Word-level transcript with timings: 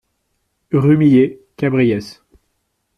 Rue 0.71 0.97
Millet, 0.97 1.41
Cabriès 1.57 2.23